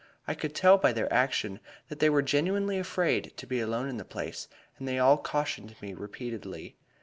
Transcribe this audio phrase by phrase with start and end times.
[0.27, 3.97] I could tell by their action that they were genuinely afraid to be alone in
[3.97, 4.47] the place,
[4.79, 6.75] and they all cautioned me repeatedly.